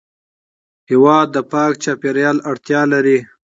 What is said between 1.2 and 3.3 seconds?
د پاک چاپېریال اړتیا لري.